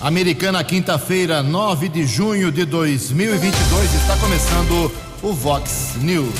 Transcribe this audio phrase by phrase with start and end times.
[0.00, 4.90] Americana, quinta-feira, 9 de junho de 2022, está começando
[5.22, 6.34] o Vox News.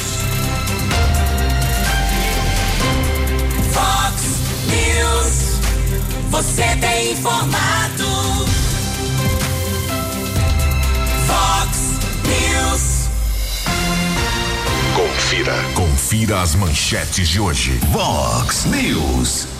[3.70, 4.22] Vox
[4.66, 5.60] News,
[6.30, 8.06] você tem informado.
[11.26, 11.78] Vox
[12.24, 13.10] News.
[14.96, 17.78] Confira, confira as manchetes de hoje.
[17.92, 19.59] Vox News.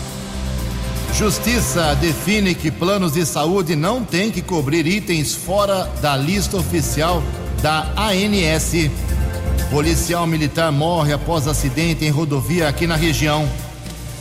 [1.13, 7.21] Justiça define que planos de saúde não têm que cobrir itens fora da lista oficial
[7.61, 8.89] da ANS.
[9.69, 13.47] Policial militar morre após acidente em rodovia aqui na região.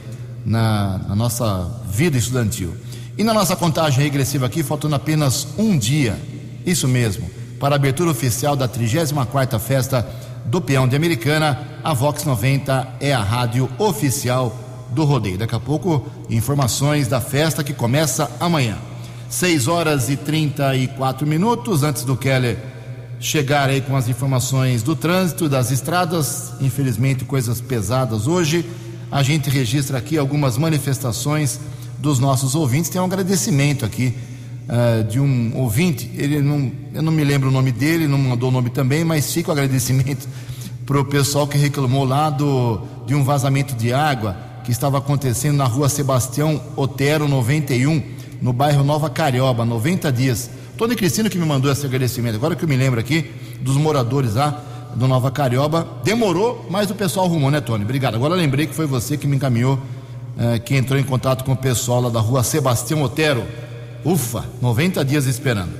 [0.44, 2.74] na, na nossa vida estudantil.
[3.18, 6.20] E na nossa contagem regressiva aqui, faltando apenas um dia,
[6.66, 10.06] isso mesmo, para a abertura oficial da 34ª Festa
[10.44, 14.54] do Peão de Americana, a Vox 90 é a rádio oficial
[14.90, 15.38] do rodeio.
[15.38, 18.76] Daqui a pouco, informações da festa que começa amanhã.
[19.30, 22.58] 6 horas e 34 minutos antes do Keller
[23.18, 28.64] chegar aí com as informações do trânsito, das estradas, infelizmente coisas pesadas hoje.
[29.10, 31.58] A gente registra aqui algumas manifestações
[32.06, 32.88] dos nossos ouvintes.
[32.88, 34.14] Tem um agradecimento aqui
[34.68, 38.48] uh, de um ouvinte, ele não, eu não me lembro o nome dele, não mandou
[38.48, 40.28] o nome também, mas fica o agradecimento
[40.86, 45.56] para o pessoal que reclamou lá do, de um vazamento de água que estava acontecendo
[45.56, 48.00] na rua Sebastião Otero 91,
[48.40, 50.48] no bairro Nova Carioba, 90 dias.
[50.78, 54.34] Tony Cristino que me mandou esse agradecimento, agora que eu me lembro aqui, dos moradores
[54.34, 54.62] lá
[54.94, 55.88] do Nova Carioba.
[56.04, 57.82] Demorou, mas o pessoal arrumou, né, Tony?
[57.82, 58.14] Obrigado.
[58.14, 59.80] Agora lembrei que foi você que me encaminhou
[60.38, 63.44] eh, que entrou em contato com o pessoal lá da rua Sebastião Otero.
[64.04, 65.72] Ufa, 90 dias esperando.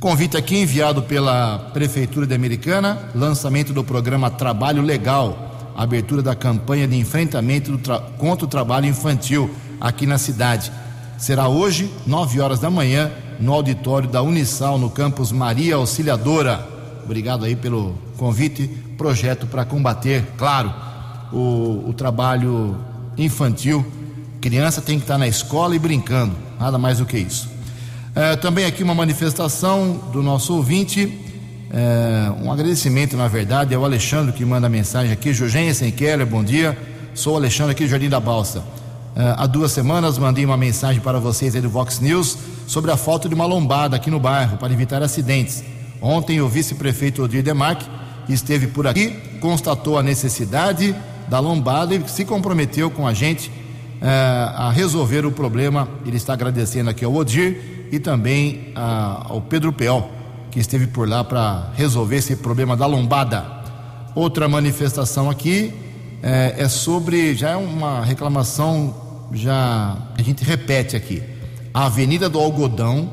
[0.00, 6.88] Convite aqui enviado pela Prefeitura de Americana, lançamento do programa Trabalho Legal, abertura da campanha
[6.88, 7.78] de enfrentamento
[8.18, 9.48] contra o trabalho infantil
[9.80, 10.72] aqui na cidade.
[11.16, 16.66] Será hoje, 9 horas da manhã, no auditório da Unisal, no campus Maria Auxiliadora.
[17.04, 18.66] Obrigado aí pelo convite.
[18.98, 20.74] Projeto para combater, claro,
[21.32, 22.76] o, o trabalho
[23.16, 23.84] infantil.
[24.40, 27.48] Criança tem que estar na escola e brincando, nada mais do que isso.
[28.14, 31.18] É, também aqui uma manifestação do nosso ouvinte,
[31.70, 35.32] é, um agradecimento, na verdade, ao Alexandre que manda a mensagem aqui.
[35.32, 36.76] Jurgensen Keller, bom dia.
[37.14, 38.62] Sou o Alexandre aqui do Jardim da Balsa.
[39.14, 42.36] É, há duas semanas mandei uma mensagem para vocês aí do Vox News
[42.66, 45.62] sobre a falta de uma lombada aqui no bairro para evitar acidentes.
[46.00, 47.86] Ontem o vice-prefeito Odir Demarque
[48.28, 50.94] esteve por aqui, constatou a necessidade
[51.32, 54.04] da lombada e se comprometeu com a gente uh,
[54.54, 55.88] a resolver o problema.
[56.04, 60.10] Ele está agradecendo aqui ao Odir e também uh, ao Pedro Peol,
[60.50, 63.46] que esteve por lá para resolver esse problema da lombada.
[64.14, 68.94] Outra manifestação aqui uh, é sobre, já é uma reclamação,
[69.32, 71.22] já a gente repete aqui.
[71.72, 73.10] A Avenida do Algodão,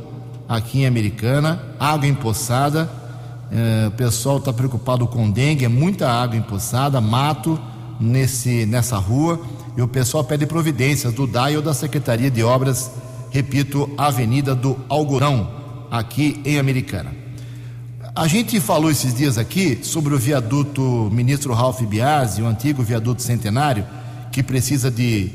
[0.50, 2.89] aqui em Americana, água empoçada.
[3.51, 7.57] Eh, o pessoal está preocupado com dengue, é muita água empoçada, mato
[8.00, 9.40] nesse, nessa rua
[9.75, 12.92] e o pessoal pede providências do DAI ou da Secretaria de Obras,
[13.31, 15.50] repito, Avenida do Algodão,
[15.92, 17.12] aqui em Americana.
[18.16, 23.22] A gente falou esses dias aqui sobre o viaduto ministro Ralph Biasi, o antigo viaduto
[23.22, 23.86] centenário,
[24.31, 25.31] que precisa de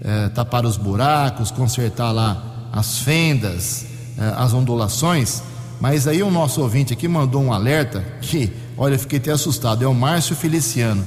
[0.00, 3.86] eh, tapar os buracos, consertar lá as fendas,
[4.16, 5.42] eh, as ondulações.
[5.80, 9.82] Mas aí o nosso ouvinte aqui mandou um alerta que, olha, eu fiquei até assustado.
[9.82, 11.04] É o Márcio Feliciano.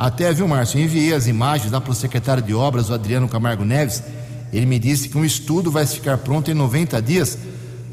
[0.00, 0.80] Até, viu, Márcio?
[0.80, 4.02] Enviei as imagens lá para o secretário de obras, o Adriano Camargo Neves.
[4.50, 7.36] Ele me disse que um estudo vai ficar pronto em 90 dias,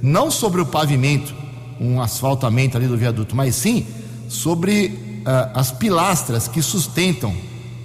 [0.02, 1.36] não sobre o pavimento,
[1.78, 3.86] um asfaltamento ali do viaduto, mas sim
[4.30, 7.36] sobre uh, as pilastras que sustentam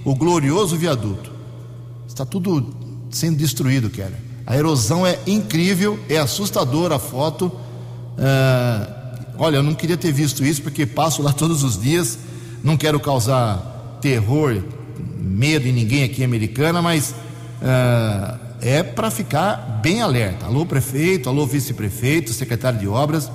[0.05, 1.29] o glorioso viaduto.
[2.07, 2.73] Está tudo
[3.11, 4.21] sendo destruído, Keller.
[4.45, 7.47] A erosão é incrível, é assustadora a foto.
[7.47, 12.17] Uh, olha, eu não queria ter visto isso porque passo lá todos os dias.
[12.63, 13.72] Não quero causar
[14.03, 14.61] terror,
[15.17, 17.11] medo em ninguém aqui em Americana, mas
[17.61, 20.45] uh, é para ficar bem alerta.
[20.45, 23.31] Alô, prefeito, alô, vice-prefeito, secretário de obras.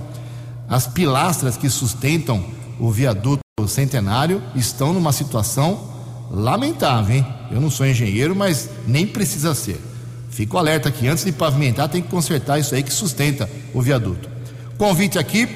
[0.69, 2.44] As pilastras que sustentam
[2.79, 5.91] o viaduto centenário estão numa situação
[6.31, 7.26] lamentável, hein?
[7.50, 9.81] Eu não sou engenheiro, mas nem precisa ser.
[10.29, 14.29] Fico alerta que antes de pavimentar tem que consertar isso aí que sustenta o viaduto.
[14.76, 15.49] Convite aqui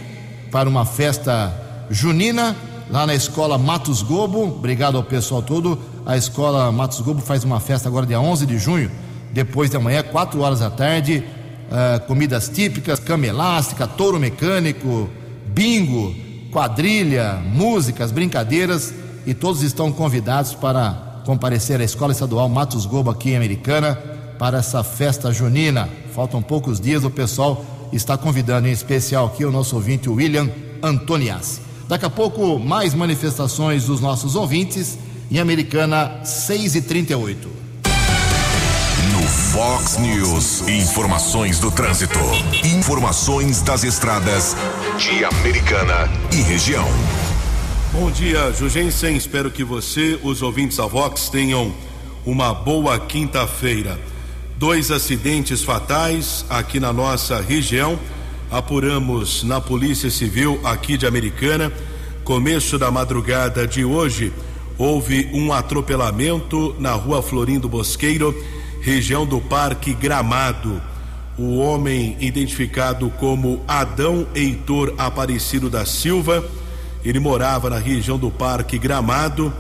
[0.50, 1.55] para uma festa
[1.91, 2.56] junina
[2.93, 4.44] lá na escola Matos Gobo.
[4.44, 5.79] Obrigado ao pessoal todo.
[6.05, 8.91] A escola Matos Gobo faz uma festa agora dia 11 de junho,
[9.33, 11.25] depois de amanhã, 4 horas da tarde
[11.71, 15.09] uh, comidas típicas, cama elástica, touro mecânico,
[15.47, 16.15] bingo,
[16.53, 18.93] quadrilha, músicas, brincadeiras
[19.25, 23.94] e todos estão convidados para comparecer à Escola Estadual Matos Gobo aqui em Americana
[24.39, 25.89] para essa festa junina.
[26.15, 30.50] Faltam poucos dias, o pessoal está convidando em especial aqui o nosso ouvinte William
[30.83, 31.72] Antoniassi.
[31.93, 34.99] Daqui a pouco mais manifestações dos nossos ouvintes
[35.31, 37.50] em Americana 6 e 38.
[39.53, 40.67] Fox News.
[40.67, 42.19] Informações do trânsito.
[42.65, 44.56] Informações das estradas
[44.97, 46.89] de Americana e região.
[47.93, 49.15] Bom dia, Jugensen.
[49.15, 51.75] Espero que você, os ouvintes da Vox, tenham
[52.25, 54.00] uma boa quinta-feira.
[54.56, 57.99] Dois acidentes fatais aqui na nossa região.
[58.53, 61.73] Apuramos na Polícia Civil aqui de Americana.
[62.23, 64.31] Começo da madrugada de hoje,
[64.77, 68.35] houve um atropelamento na rua Florindo Bosqueiro
[68.83, 70.83] região do Parque Gramado.
[71.39, 76.45] O homem identificado como Adão Heitor Aparecido da Silva,
[77.03, 79.51] ele morava na região do Parque Gramado.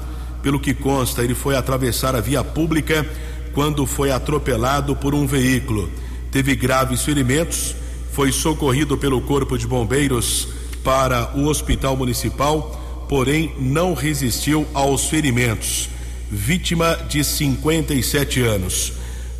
[0.42, 3.06] Pelo que consta, ele foi atravessar a via pública
[3.54, 5.88] quando foi atropelado por um veículo.
[6.30, 7.74] Teve graves ferimentos,
[8.12, 10.48] foi socorrido pelo Corpo de Bombeiros
[10.84, 15.88] para o Hospital Municipal, porém não resistiu aos ferimentos.
[16.30, 18.92] Vítima de 57 anos.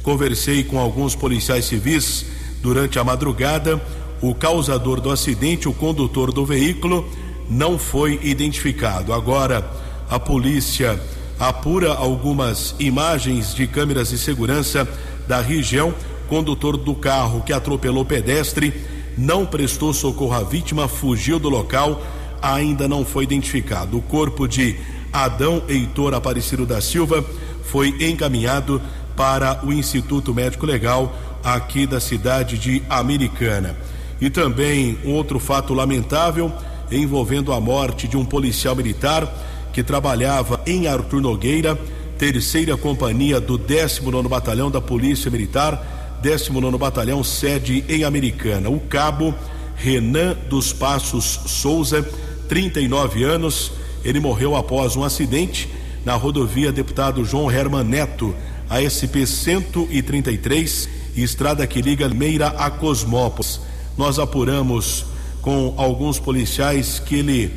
[0.02, 2.26] Conversei com alguns policiais civis
[2.60, 3.80] durante a madrugada.
[4.20, 7.08] O causador do acidente, o condutor do veículo,
[7.48, 9.12] não foi identificado.
[9.12, 9.68] Agora,
[10.08, 11.00] a polícia
[11.38, 14.88] apura algumas imagens de câmeras de segurança
[15.26, 15.94] da região.
[16.32, 18.72] Condutor do carro que atropelou pedestre
[19.18, 22.02] não prestou socorro à vítima, fugiu do local,
[22.40, 23.98] ainda não foi identificado.
[23.98, 24.78] O corpo de
[25.12, 27.22] Adão Heitor Aparecido da Silva
[27.64, 28.80] foi encaminhado
[29.14, 31.14] para o Instituto Médico Legal
[31.44, 33.76] aqui da cidade de Americana.
[34.18, 36.50] E também um outro fato lamentável
[36.90, 39.30] envolvendo a morte de um policial militar
[39.70, 41.78] que trabalhava em Arthur Nogueira,
[42.16, 48.70] terceira companhia do 19 Batalhão da Polícia Militar, 19 Batalhão, sede em Americana.
[48.70, 49.34] O cabo
[49.74, 52.08] Renan dos Passos Souza,
[52.48, 53.72] 39 anos,
[54.04, 55.68] ele morreu após um acidente
[56.04, 58.32] na rodovia Deputado João Herman Neto,
[58.70, 63.60] a SP 133, estrada que liga Meira a Cosmópolis.
[63.98, 65.04] Nós apuramos
[65.40, 67.52] com alguns policiais que ele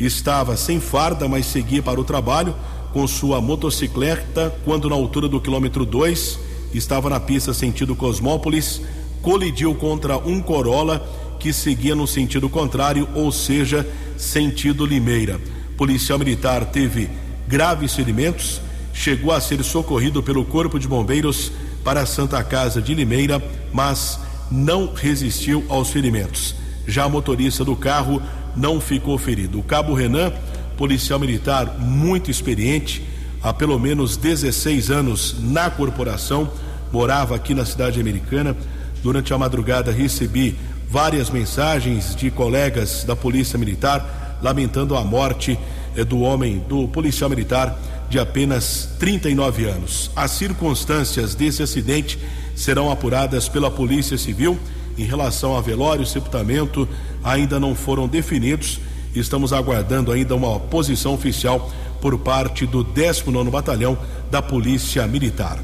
[0.00, 2.56] estava sem farda, mas seguia para o trabalho
[2.94, 6.45] com sua motocicleta quando na altura do quilômetro 2
[6.76, 8.80] estava na pista sentido Cosmópolis,
[9.22, 11.06] colidiu contra um Corolla
[11.38, 15.40] que seguia no sentido contrário, ou seja, sentido Limeira.
[15.76, 17.08] Policial militar teve
[17.46, 18.60] graves ferimentos,
[18.92, 21.52] chegou a ser socorrido pelo Corpo de Bombeiros
[21.84, 23.42] para a Santa Casa de Limeira,
[23.72, 24.18] mas
[24.50, 26.54] não resistiu aos ferimentos.
[26.86, 28.22] Já a motorista do carro
[28.56, 29.58] não ficou ferido.
[29.58, 30.32] O cabo Renan,
[30.76, 33.02] policial militar muito experiente,
[33.42, 36.50] há pelo menos 16 anos na corporação,
[36.92, 38.56] morava aqui na cidade americana.
[39.02, 40.56] Durante a madrugada recebi
[40.88, 45.58] várias mensagens de colegas da Polícia Militar lamentando a morte
[45.96, 47.78] eh, do homem, do policial militar
[48.08, 50.10] de apenas 39 anos.
[50.14, 52.18] As circunstâncias desse acidente
[52.54, 54.58] serão apuradas pela Polícia Civil.
[54.98, 56.88] Em relação a velório e sepultamento,
[57.22, 58.80] ainda não foram definidos
[59.20, 63.98] estamos aguardando ainda uma posição oficial por parte do 19 Batalhão
[64.30, 65.58] da Polícia Militar.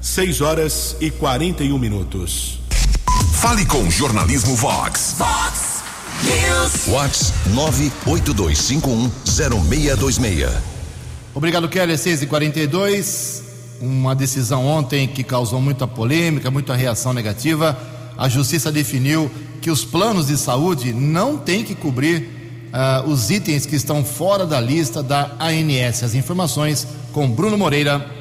[0.00, 2.60] 6 horas e 41 minutos.
[3.34, 5.16] Fale com Jornalismo Vox.
[5.18, 5.82] Vox
[6.22, 6.86] News.
[6.86, 10.48] Vox 982510626.
[11.34, 11.98] Obrigado, Kelly.
[11.98, 13.42] 6 e 42
[13.80, 17.76] Uma decisão ontem que causou muita polêmica, muita reação negativa.
[18.16, 22.28] A Justiça definiu que os planos de saúde não têm que cobrir
[22.72, 26.02] ah, os itens que estão fora da lista da ANS.
[26.04, 28.17] As informações com Bruno Moreira.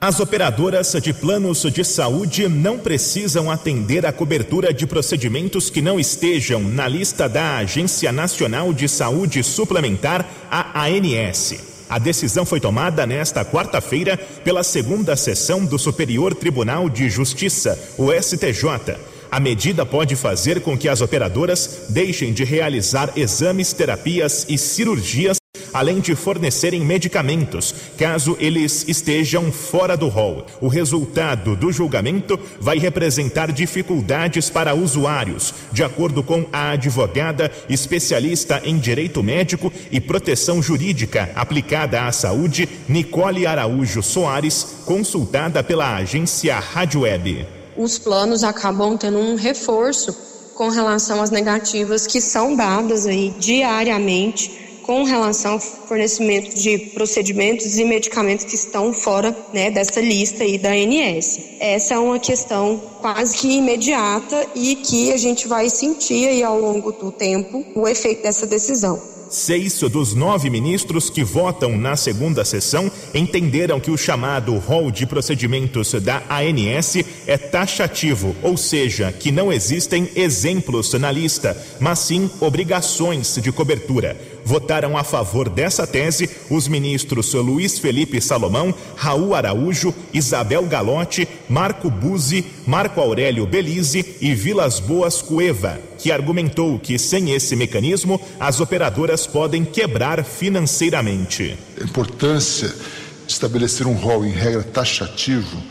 [0.00, 5.98] As operadoras de planos de saúde não precisam atender a cobertura de procedimentos que não
[5.98, 11.84] estejam na lista da Agência Nacional de Saúde Suplementar, a ANS.
[11.88, 18.12] A decisão foi tomada nesta quarta-feira pela segunda sessão do Superior Tribunal de Justiça, o
[18.12, 18.94] STJ.
[19.28, 25.38] A medida pode fazer com que as operadoras deixem de realizar exames, terapias e cirurgias
[25.78, 30.44] além de fornecerem medicamentos, caso eles estejam fora do rol.
[30.60, 38.60] O resultado do julgamento vai representar dificuldades para usuários, de acordo com a advogada especialista
[38.64, 46.58] em direito médico e proteção jurídica aplicada à saúde, Nicole Araújo Soares, consultada pela agência
[46.58, 47.46] Rádio Web.
[47.76, 50.12] Os planos acabam tendo um reforço
[50.56, 57.78] com relação às negativas que são dadas aí diariamente com relação ao fornecimento de procedimentos
[57.78, 61.38] e medicamentos que estão fora né, dessa lista aí da ANS.
[61.60, 66.58] Essa é uma questão quase que imediata e que a gente vai sentir aí ao
[66.58, 68.98] longo do tempo o efeito dessa decisão.
[69.30, 75.06] Seis dos nove ministros que votam na segunda sessão entenderam que o chamado rol de
[75.06, 82.30] procedimentos da ANS é taxativo, ou seja, que não existem exemplos na lista, mas sim
[82.40, 84.16] obrigações de cobertura.
[84.44, 91.90] Votaram a favor dessa tese os ministros Luiz Felipe Salomão, Raul Araújo, Isabel Galotti, Marco
[91.90, 98.60] Buzzi, Marco Aurélio Belize e Vilas Boas Cueva, que argumentou que sem esse mecanismo as
[98.60, 101.56] operadoras podem quebrar financeiramente.
[101.80, 105.62] A importância de estabelecer um rol em regra taxativo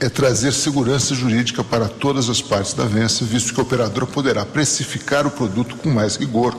[0.00, 4.44] é trazer segurança jurídica para todas as partes da vença, visto que a operadora poderá
[4.44, 6.56] precificar o produto com mais rigor,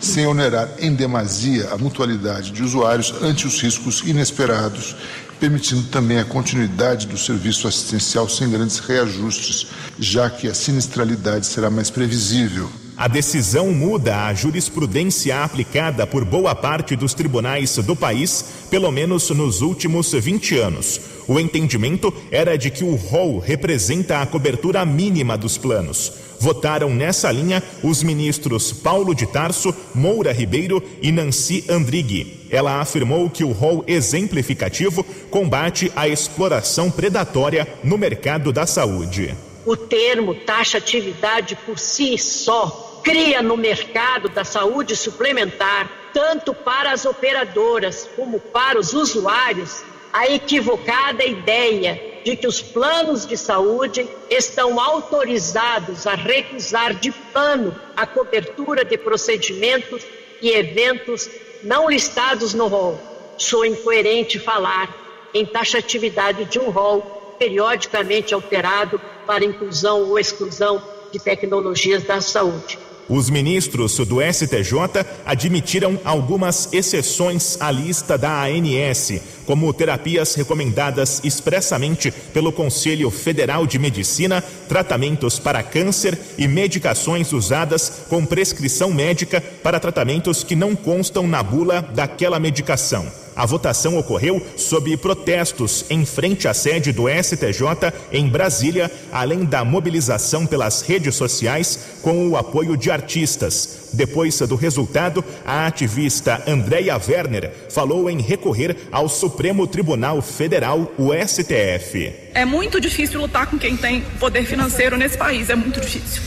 [0.00, 4.94] sem onerar em demasia a mutualidade de usuários ante os riscos inesperados,
[5.40, 9.66] permitindo também a continuidade do serviço assistencial sem grandes reajustes,
[9.98, 12.70] já que a sinistralidade será mais previsível.
[12.98, 19.28] A decisão muda a jurisprudência aplicada por boa parte dos tribunais do país, pelo menos
[19.28, 21.00] nos últimos 20 anos.
[21.28, 26.10] O entendimento era de que o rol representa a cobertura mínima dos planos.
[26.40, 32.46] Votaram nessa linha os ministros Paulo de Tarso, Moura Ribeiro e Nancy Andrighi.
[32.50, 39.34] Ela afirmou que o rol exemplificativo combate a exploração predatória no mercado da saúde.
[39.66, 47.04] O termo taxatividade por si só cria no mercado da saúde suplementar, tanto para as
[47.04, 54.80] operadoras como para os usuários, a equivocada ideia de que os planos de saúde estão
[54.80, 60.02] autorizados a recusar de plano a cobertura de procedimentos
[60.42, 61.30] e eventos
[61.62, 63.00] não listados no rol.
[63.38, 64.92] Sou incoerente falar
[65.32, 67.02] em taxatividade de um rol
[67.38, 70.82] periodicamente alterado para inclusão ou exclusão
[71.12, 72.85] de tecnologias da saúde.
[73.08, 82.10] Os ministros do STJ admitiram algumas exceções à lista da ANS, como terapias recomendadas expressamente
[82.10, 89.78] pelo Conselho Federal de Medicina, tratamentos para câncer e medicações usadas com prescrição médica para
[89.78, 93.25] tratamentos que não constam na bula daquela medicação.
[93.36, 99.62] A votação ocorreu sob protestos em frente à sede do STJ em Brasília, além da
[99.62, 103.90] mobilização pelas redes sociais com o apoio de artistas.
[103.92, 111.10] Depois do resultado, a ativista Andréia Werner falou em recorrer ao Supremo Tribunal Federal, o
[111.12, 112.12] STF.
[112.32, 116.22] É muito difícil lutar com quem tem poder financeiro nesse país, é muito difícil.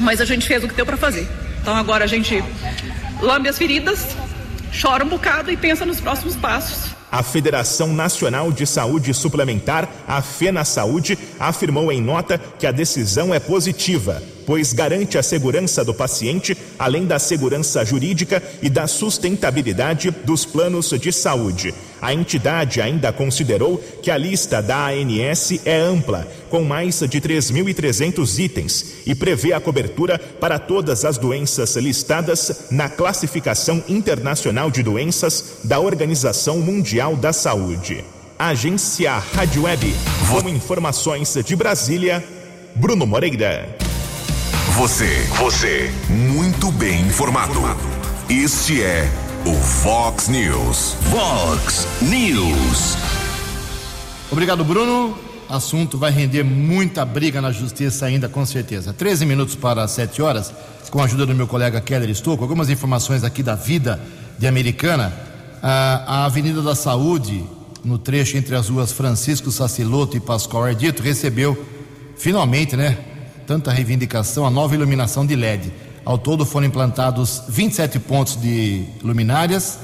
[0.00, 1.26] Mas a gente fez o que deu para fazer.
[1.60, 2.42] Então agora a gente
[3.20, 4.16] lambe as feridas,
[4.72, 6.94] chora um bocado e pensa nos próximos passos.
[7.10, 13.34] A Federação Nacional de Saúde Suplementar, a FENA Saúde, afirmou em nota que a decisão
[13.34, 20.10] é positiva, pois garante a segurança do paciente, além da segurança jurídica e da sustentabilidade
[20.24, 21.74] dos planos de saúde.
[22.00, 28.38] A entidade ainda considerou que a lista da ANS é ampla, com mais de 3.300
[28.40, 35.60] itens, e prevê a cobertura para todas as doenças listadas na Classificação Internacional de Doenças
[35.62, 38.04] da Organização Mundial da Saúde.
[38.36, 39.94] Agência Rádio Web,
[40.28, 42.24] com informações de Brasília,
[42.74, 43.91] Bruno Moreira.
[44.76, 47.60] Você, você, muito bem informado.
[48.28, 49.06] Este é
[49.44, 50.96] o Fox News.
[51.10, 52.96] Fox News.
[54.30, 55.16] Obrigado, Bruno.
[55.46, 58.94] Assunto vai render muita briga na justiça ainda, com certeza.
[58.94, 60.54] 13 minutos para 7 horas,
[60.90, 64.00] com a ajuda do meu colega Keller Estouco, algumas informações aqui da vida
[64.38, 65.12] de Americana.
[65.62, 67.44] A, a Avenida da Saúde,
[67.84, 71.62] no trecho entre as ruas Francisco Saciloto e Pascoal Ardito, recebeu
[72.16, 73.11] finalmente, né?
[73.46, 75.72] Tanta reivindicação, a nova iluminação de LED.
[76.04, 79.78] Ao todo foram implantados 27 pontos de luminárias.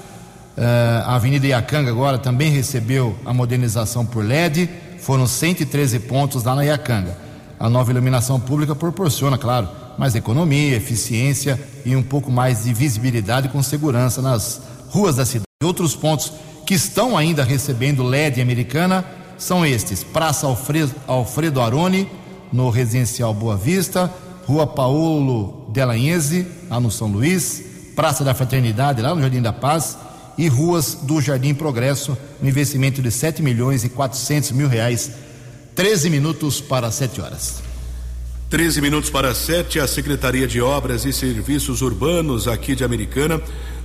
[0.57, 4.69] Uh, a Avenida Iacanga agora também recebeu a modernização por LED.
[4.99, 7.17] Foram 113 pontos lá na Iacanga.
[7.59, 13.49] A nova iluminação pública proporciona, claro, mais economia, eficiência e um pouco mais de visibilidade
[13.49, 14.61] com segurança nas
[14.91, 15.45] ruas da cidade.
[15.63, 16.33] Outros pontos
[16.65, 19.05] que estão ainda recebendo LED americana
[19.37, 22.09] são estes: Praça Alfredo, Alfredo Aroni,
[22.53, 24.13] no residencial Boa Vista,
[24.47, 27.63] Rua Paulo Delanhese, lá no São Luís,
[27.95, 29.99] Praça da Fraternidade, lá no Jardim da Paz,
[30.39, 35.11] e ruas do Jardim Progresso, um investimento de 7 milhões e 400 mil reais.
[35.75, 37.63] 13 minutos para 7 horas.
[38.49, 43.41] 13 minutos para 7, a Secretaria de Obras e Serviços Urbanos aqui de Americana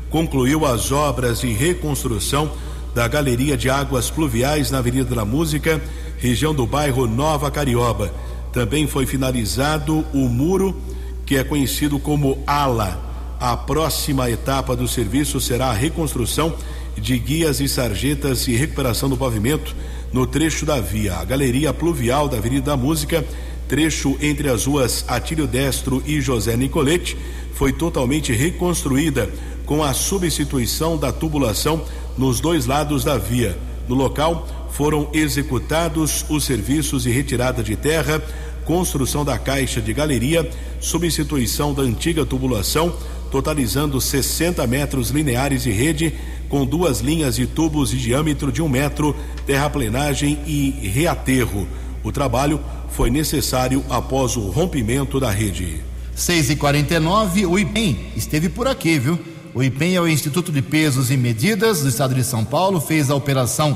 [0.09, 2.51] concluiu as obras de reconstrução
[2.93, 5.81] da Galeria de Águas Pluviais na Avenida da Música,
[6.19, 8.13] região do bairro Nova Carioba.
[8.53, 10.79] Também foi finalizado o muro
[11.25, 13.35] que é conhecido como ala.
[13.39, 16.55] A próxima etapa do serviço será a reconstrução
[16.95, 19.75] de guias e sarjetas e recuperação do pavimento
[20.13, 21.15] no trecho da via.
[21.15, 23.25] A galeria pluvial da Avenida da Música,
[23.67, 27.17] trecho entre as ruas Atílio Destro e José Nicolete,
[27.55, 29.29] foi totalmente reconstruída
[29.65, 31.83] com a substituição da tubulação
[32.15, 33.57] nos dois lados da via.
[33.87, 38.21] No local foram executados os serviços de retirada de terra,
[38.65, 40.49] construção da caixa de galeria,
[40.79, 42.95] substituição da antiga tubulação,
[43.31, 46.13] totalizando 60 metros lineares de rede,
[46.49, 51.67] com duas linhas de tubos de diâmetro de um metro, terraplenagem e reaterro.
[52.03, 55.81] O trabalho foi necessário após o rompimento da rede.
[56.15, 59.19] 6 e 49 o IPEM esteve por aqui, viu?
[59.55, 63.09] O IPEM é o Instituto de Pesos e Medidas do Estado de São Paulo, fez
[63.09, 63.75] a operação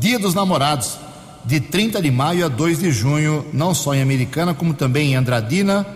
[0.00, 0.98] Dia dos Namorados,
[1.44, 5.16] de 30 de maio a 2 de junho, não só em Americana, como também em
[5.16, 5.86] Andradina,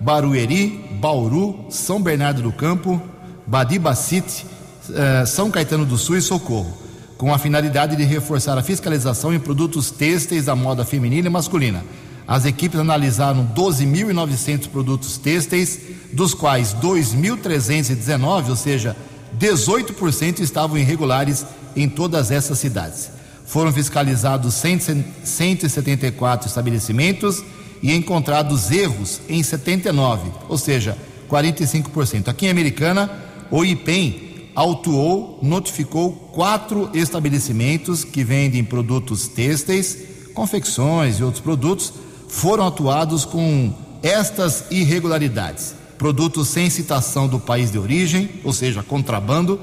[0.00, 3.00] Barueri, Bauru, São Bernardo do Campo,
[3.46, 4.46] Badibacite,
[4.92, 6.76] eh, São Caetano do Sul e Socorro,
[7.16, 11.84] com a finalidade de reforçar a fiscalização em produtos têxteis da moda feminina e masculina.
[12.26, 15.78] As equipes analisaram 12.900 produtos têxteis,
[16.12, 18.96] dos quais 2.319, ou seja,
[19.38, 23.15] 18% estavam irregulares em todas essas cidades.
[23.46, 27.42] Foram fiscalizados 174 estabelecimentos
[27.82, 30.98] e encontrados erros em 79, ou seja,
[31.30, 32.28] 45%.
[32.28, 33.10] Aqui em Americana,
[33.50, 39.96] o IPEM autuou, notificou quatro estabelecimentos que vendem produtos têxteis,
[40.34, 41.92] confecções e outros produtos,
[42.28, 49.60] foram atuados com estas irregularidades: produtos sem citação do país de origem, ou seja, contrabando,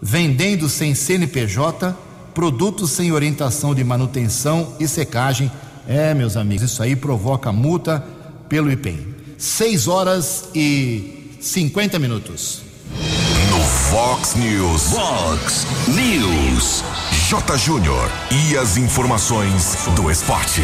[0.00, 1.94] vendendo sem CNPJ,
[2.34, 5.50] produtos sem orientação de manutenção e secagem
[5.88, 8.04] é, meus amigos, isso aí provoca multa
[8.46, 9.14] pelo IPEM.
[9.38, 12.60] 6 horas e 50 minutos.
[13.50, 14.82] No Fox News.
[14.90, 16.84] Fox News.
[17.28, 17.56] J.
[17.56, 18.10] Júnior.
[18.30, 20.62] E as informações do esporte.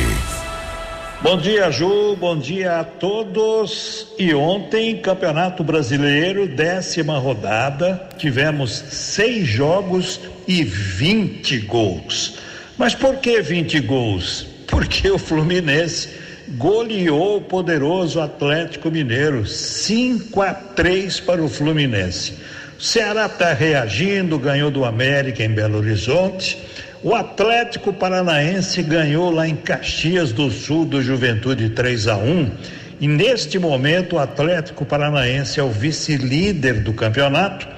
[1.24, 2.14] Bom dia, Ju.
[2.16, 4.08] Bom dia a todos.
[4.18, 8.10] E ontem, Campeonato Brasileiro, décima rodada.
[8.18, 12.34] Tivemos seis jogos e 20 gols.
[12.76, 14.46] Mas por que 20 gols?
[14.68, 16.10] porque o Fluminense
[16.58, 22.34] goleou o poderoso Atlético Mineiro, 5 a 3 para o Fluminense.
[22.78, 26.58] O Ceará está reagindo, ganhou do América em Belo Horizonte.
[27.04, 32.50] O Atlético Paranaense ganhou lá em Caxias do Sul do Juventude 3 a 1.
[32.98, 37.68] E neste momento o Atlético Paranaense é o vice-líder do campeonato.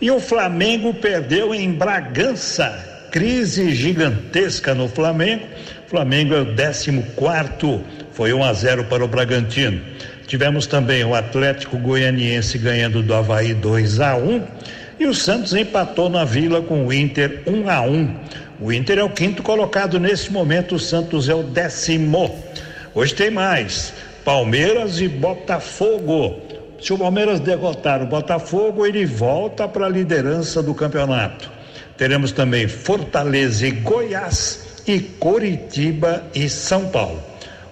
[0.00, 5.46] E o Flamengo perdeu em Bragança crise gigantesca no Flamengo.
[5.86, 9.82] Flamengo é o 14, foi 1 a 0 para o Bragantino.
[10.26, 14.42] Tivemos também o Atlético Goianiense ganhando do Havaí 2 a 1
[14.98, 18.14] e o Santos empatou na Vila com o Inter 1 a 1.
[18.62, 22.38] O Inter é o quinto colocado nesse momento, o Santos é o décimo.
[22.94, 23.92] Hoje tem mais.
[24.24, 26.40] Palmeiras e Botafogo.
[26.80, 31.50] Se o Palmeiras derrotar o Botafogo, ele volta para a liderança do campeonato.
[31.96, 37.20] Teremos também Fortaleza e Goiás e Coritiba e São Paulo.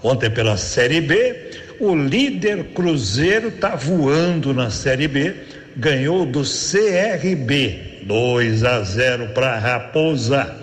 [0.03, 5.37] Ontem pela Série B, o líder Cruzeiro está voando na Série B,
[5.77, 10.60] ganhou do CRB 2 a 0 para Raposa.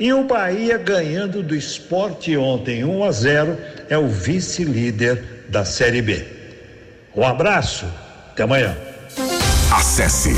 [0.00, 3.58] E o Bahia ganhando do esporte ontem 1 a 0
[3.88, 6.24] é o vice-líder da Série B.
[7.16, 7.84] Um abraço,
[8.30, 8.76] até amanhã.
[9.72, 10.30] Acesse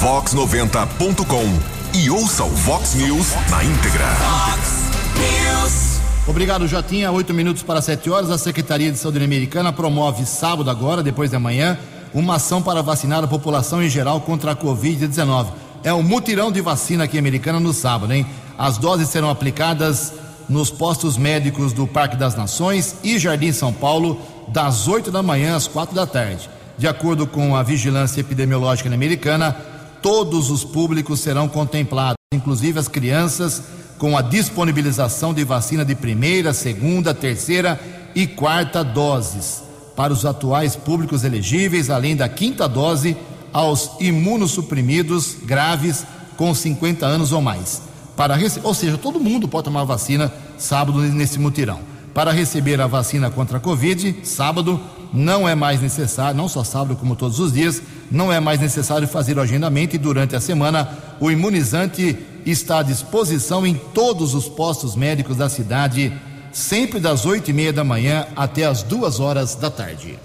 [0.00, 4.06] vox90.com e ouça o Vox News na íntegra.
[4.14, 6.00] Vox News.
[6.26, 7.12] Obrigado, Jotinha.
[7.12, 8.30] Oito minutos para sete horas.
[8.30, 11.78] A Secretaria de Saúde Americana promove sábado agora, depois da manhã,
[12.14, 15.48] uma ação para vacinar a população em geral contra a Covid-19.
[15.84, 18.24] É o mutirão de vacina aqui americana no sábado, hein?
[18.62, 20.12] As doses serão aplicadas
[20.48, 25.56] nos postos médicos do Parque das Nações e Jardim São Paulo, das 8 da manhã
[25.56, 26.48] às quatro da tarde.
[26.78, 29.50] De acordo com a Vigilância Epidemiológica Americana,
[30.00, 33.64] todos os públicos serão contemplados, inclusive as crianças,
[33.98, 37.80] com a disponibilização de vacina de primeira, segunda, terceira
[38.14, 39.60] e quarta doses
[39.96, 43.16] para os atuais públicos elegíveis, além da quinta dose
[43.52, 47.90] aos imunossuprimidos graves com 50 anos ou mais.
[48.16, 51.80] Para ou seja, todo mundo pode tomar vacina sábado nesse mutirão.
[52.14, 54.78] Para receber a vacina contra a Covid, sábado,
[55.12, 59.08] não é mais necessário, não só sábado como todos os dias, não é mais necessário
[59.08, 60.88] fazer o agendamento e durante a semana
[61.20, 66.12] o imunizante está à disposição em todos os postos médicos da cidade,
[66.52, 70.18] sempre das oito e meia da manhã até as duas horas da tarde.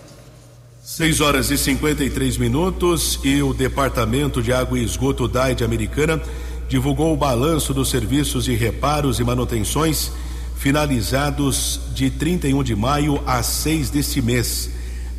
[0.83, 6.21] 6 horas e 53 minutos e o Departamento de Água e Esgoto da de Americana
[6.67, 10.11] divulgou o balanço dos serviços de reparos e manutenções
[10.57, 14.69] finalizados de 31 de maio a 6 deste mês.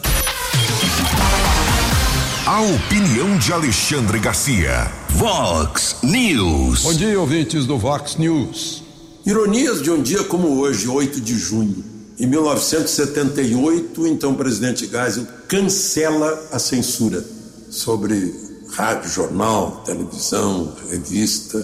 [2.50, 4.92] A opinião de Alexandre Garcia.
[5.10, 6.82] Vox News.
[6.82, 8.82] Bom dia, ouvintes do Vox News.
[9.24, 11.86] Ironias de um dia como hoje, 8 de junho.
[12.20, 17.24] Em 1978, então presidente Geisel cancela a censura
[17.70, 18.34] sobre
[18.72, 21.64] rádio, jornal, televisão, revista.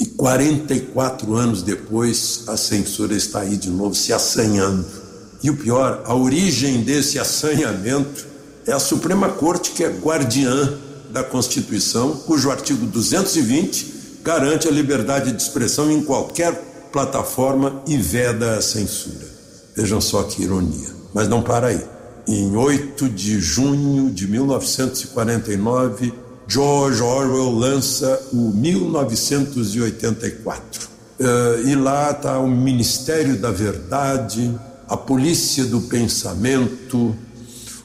[0.00, 4.86] E 44 anos depois, a censura está aí de novo se assanhando.
[5.42, 8.31] E o pior, a origem desse assanhamento
[8.66, 10.74] é a Suprema Corte, que é guardiã
[11.10, 16.54] da Constituição, cujo artigo 220 garante a liberdade de expressão em qualquer
[16.92, 19.26] plataforma e veda a censura.
[19.74, 20.88] Vejam só que ironia.
[21.12, 21.82] Mas não para aí
[22.26, 26.12] em 8 de junho de 1949,
[26.46, 30.82] George Orwell lança o 1984.
[30.82, 30.88] Uh,
[31.24, 34.54] eh, e lá está o Ministério da Verdade,
[34.88, 37.14] a Polícia do Pensamento,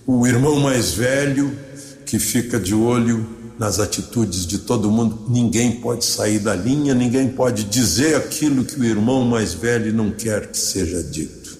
[0.08, 1.52] o irmão mais velho
[2.06, 3.28] que fica de olho
[3.60, 5.26] nas atitudes de todo mundo.
[5.28, 10.10] Ninguém pode sair da linha, ninguém pode dizer aquilo que o irmão mais velho não
[10.10, 11.58] quer que seja dito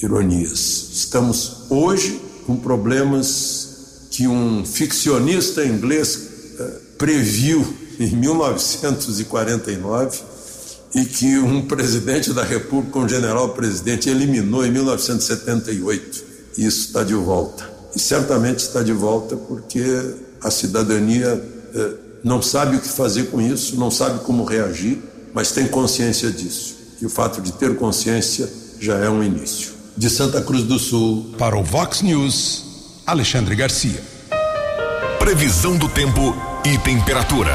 [0.00, 0.90] ironias.
[0.92, 7.66] Estamos hoje com problemas que um ficcionista inglês uh, previu
[7.98, 10.20] em 1949
[10.94, 16.24] e que um presidente da República, um general-presidente, eliminou em 1978.
[16.56, 17.77] Isso está de volta.
[17.94, 21.42] E certamente está de volta porque a cidadania
[21.74, 24.98] eh, não sabe o que fazer com isso, não sabe como reagir,
[25.32, 26.76] mas tem consciência disso.
[27.00, 28.48] E o fato de ter consciência
[28.80, 29.72] já é um início.
[29.96, 31.34] De Santa Cruz do Sul.
[31.38, 32.64] Para o Vox News,
[33.06, 34.00] Alexandre Garcia.
[35.18, 37.52] Previsão do tempo e temperatura.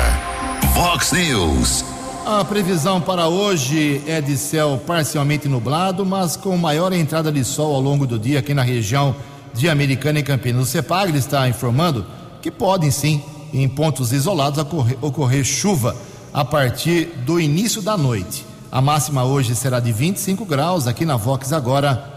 [0.73, 1.83] Vox News.
[2.25, 7.75] A previsão para hoje é de céu parcialmente nublado, mas com maior entrada de sol
[7.75, 9.13] ao longo do dia aqui na região
[9.53, 10.63] de Americana e Campinas.
[10.63, 12.05] O CEPAGRE está informando
[12.41, 15.95] que podem sim, em pontos isolados, ocorrer, ocorrer chuva
[16.33, 18.45] a partir do início da noite.
[18.71, 22.11] A máxima hoje será de 25 graus, aqui na Vox agora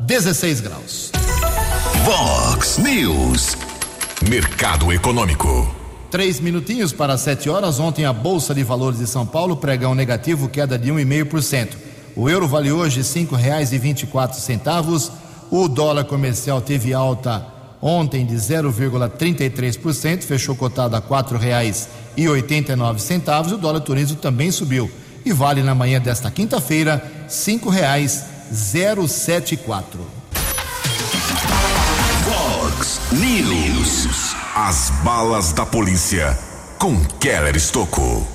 [0.00, 1.12] 16 graus.
[2.04, 3.56] Vox News.
[4.28, 5.74] Mercado Econômico.
[6.10, 7.78] Três minutinhos para sete horas.
[7.78, 11.76] Ontem a Bolsa de Valores de São Paulo pregão negativo, queda de 1,5%.
[12.16, 15.12] O euro vale hoje cinco reais e vinte e quatro centavos.
[15.50, 17.46] O dólar comercial teve alta
[17.80, 23.52] ontem de 0,33%, fechou cotado a quatro reais e oitenta e nove centavos.
[23.52, 24.90] O dólar turismo também subiu
[25.24, 30.00] e vale na manhã desta quinta-feira cinco reais zero sete quatro.
[32.24, 34.34] Vox News.
[34.54, 36.36] As balas da polícia
[36.78, 38.26] com Keller Estocou.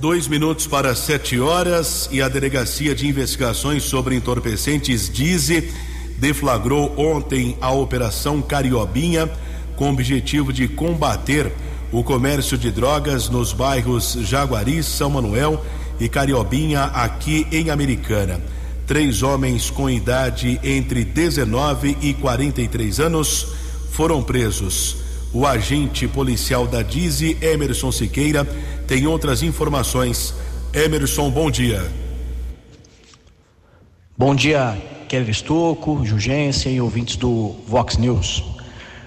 [0.00, 5.72] Dois minutos para sete horas e a Delegacia de Investigações sobre Entorpecentes Dize
[6.20, 9.28] deflagrou ontem a Operação Cariobinha
[9.74, 11.50] com o objetivo de combater
[11.90, 15.64] o comércio de drogas nos bairros Jaguari, São Manuel
[15.98, 18.40] e Cariobinha aqui em Americana.
[18.86, 23.48] Três homens com idade entre 19 e 43 anos
[23.90, 24.98] foram presos.
[25.32, 28.44] O agente policial da Dize, Emerson Siqueira,
[28.86, 30.34] tem outras informações.
[30.74, 31.90] Emerson, bom dia.
[34.16, 34.76] Bom dia,
[35.10, 38.44] Kelly Estocco, Jugência e ouvintes do Vox News.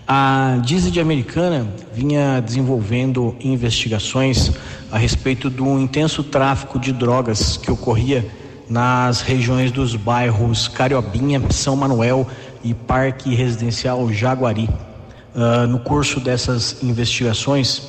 [0.06, 4.52] A de Americana vinha desenvolvendo investigações
[4.92, 8.30] a respeito do intenso tráfico de drogas que ocorria
[8.70, 12.28] nas regiões dos bairros Cariobinha, São Manuel
[12.62, 14.70] e Parque Residencial Jaguari.
[15.34, 17.82] Uh, no curso dessas investigações,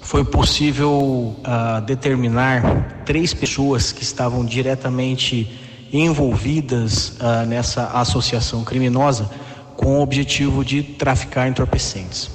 [0.00, 9.30] foi possível uh, determinar três pessoas que estavam diretamente envolvidas uh, nessa associação criminosa
[9.76, 12.30] com o objetivo de traficar entorpecentes.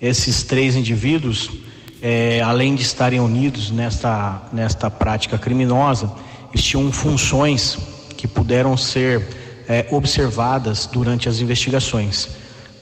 [0.00, 1.50] Esses três indivíduos,
[2.00, 6.12] eh, além de estarem unidos nesta, nesta prática criminosa,
[6.52, 7.78] eles tinham funções
[8.16, 9.26] que puderam ser
[9.68, 12.28] eh, observadas durante as investigações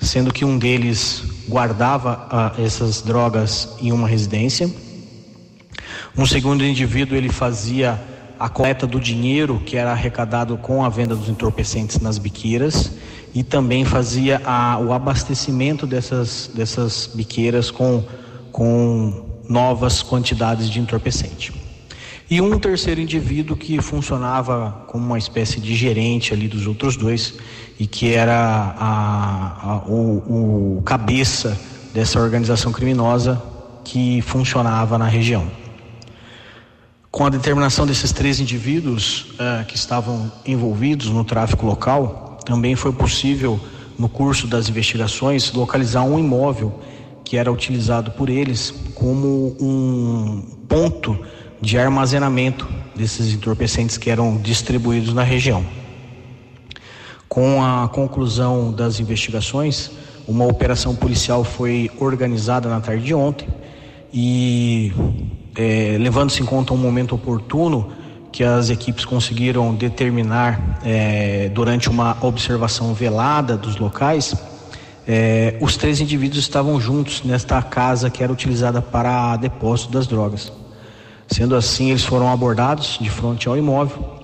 [0.00, 4.70] sendo que um deles guardava ah, essas drogas em uma residência.
[6.16, 8.00] Um segundo indivíduo ele fazia
[8.40, 12.90] a coleta do dinheiro que era arrecadado com a venda dos entorpecentes nas biqueiras
[13.35, 18.03] e também fazia a, o abastecimento dessas, dessas biqueiras com,
[18.50, 21.53] com novas quantidades de entorpecente.
[22.31, 27.35] E um terceiro indivíduo que funcionava como uma espécie de gerente ali dos outros dois
[27.79, 31.61] e que era a, a, o, o cabeça
[31.92, 33.42] dessa organização criminosa
[33.85, 35.46] que funcionava na região.
[37.11, 42.92] Com a determinação desses três indivíduos uh, que estavam envolvidos no tráfico local, também foi
[42.92, 43.59] possível,
[43.99, 46.81] no curso das investigações, localizar um imóvel
[47.25, 51.18] que era utilizado por eles como um ponto
[51.61, 55.66] de armazenamento desses entorpecentes que eram distribuídos na região.
[57.29, 59.90] Com a conclusão das investigações,
[60.29, 63.49] uma operação policial foi organizada na tarde de ontem
[64.12, 64.92] e,
[65.56, 67.92] é, levando-se em conta um momento oportuno
[68.32, 74.34] que as equipes conseguiram determinar é, durante uma observação velada dos locais,
[75.06, 80.52] é, os três indivíduos estavam juntos nesta casa que era utilizada para depósito das drogas.
[81.26, 84.18] Sendo assim, eles foram abordados de frente ao imóvel.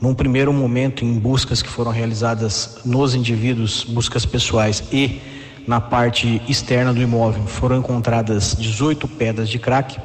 [0.00, 5.20] Num primeiro momento, em buscas que foram realizadas nos indivíduos, buscas pessoais e
[5.66, 9.98] na parte externa do imóvel, foram encontradas 18 pedras de crack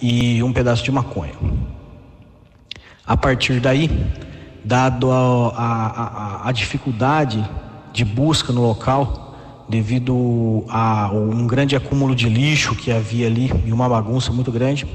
[0.00, 1.34] e um pedaço de maconha.
[3.06, 3.90] A partir daí,
[4.64, 7.44] dado a, a, a, a dificuldade
[7.92, 9.36] de busca no local,
[9.68, 14.86] devido a um grande acúmulo de lixo que havia ali e uma bagunça muito grande,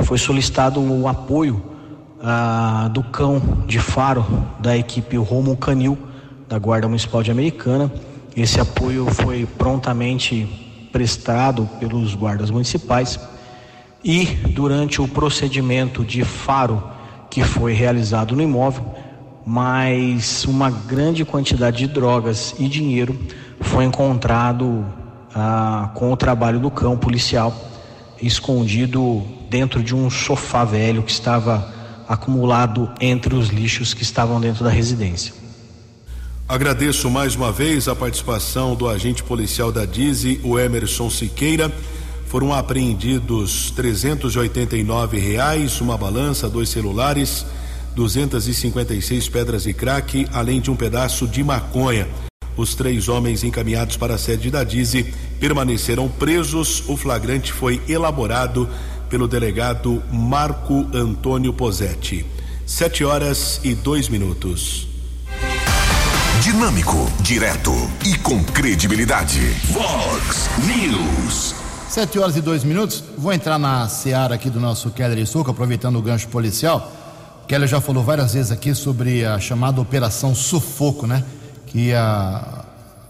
[0.00, 1.62] foi solicitado o apoio
[2.22, 4.24] ah, do cão de faro
[4.58, 5.98] da equipe Romo Canil
[6.48, 7.90] da Guarda Municipal de Americana.
[8.36, 13.18] Esse apoio foi prontamente prestado pelos guardas municipais
[14.04, 16.82] e durante o procedimento de faro
[17.30, 18.84] que foi realizado no imóvel,
[19.46, 23.18] mas uma grande quantidade de drogas e dinheiro
[23.60, 24.84] foi encontrado
[25.34, 27.54] ah, com o trabalho do cão policial
[28.20, 31.72] escondido dentro de um sofá velho que estava
[32.08, 35.34] acumulado entre os lixos que estavam dentro da residência.
[36.46, 41.72] Agradeço mais uma vez a participação do agente policial da Dize, o Emerson Siqueira.
[42.26, 47.46] Foram apreendidos 389 reais, uma balança, dois celulares,
[47.94, 52.08] 256 pedras de crack, além de um pedaço de maconha.
[52.56, 56.82] Os três homens encaminhados para a sede da Dize permaneceram presos.
[56.88, 58.68] O flagrante foi elaborado
[59.08, 62.24] pelo delegado Marco Antônio Posetti.
[62.66, 64.88] Sete horas e dois minutos.
[66.42, 67.72] Dinâmico, direto
[68.04, 69.40] e com credibilidade.
[69.70, 71.63] Vox News.
[71.94, 73.04] Sete horas e dois minutos.
[73.16, 76.92] Vou entrar na seara aqui do nosso Keller e Suco, aproveitando o gancho policial.
[77.46, 81.22] Keller já falou várias vezes aqui sobre a chamada Operação Sufoco, né?
[81.68, 82.64] que a,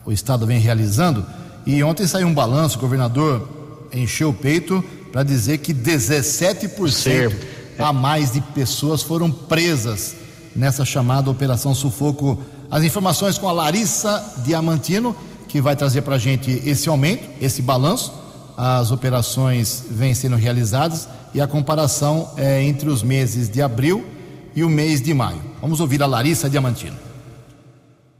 [0.04, 1.24] o Estado vem realizando.
[1.64, 3.48] E ontem saiu um balanço, o governador
[3.90, 7.32] encheu o peito para dizer que 17%
[7.78, 10.14] a mais de pessoas foram presas
[10.54, 12.38] nessa chamada Operação Sufoco.
[12.70, 15.16] As informações com a Larissa Diamantino,
[15.48, 18.23] que vai trazer para a gente esse aumento, esse balanço.
[18.56, 24.06] As operações vêm sendo realizadas e a comparação é entre os meses de abril
[24.54, 25.40] e o mês de maio.
[25.60, 27.03] Vamos ouvir a Larissa Diamantino.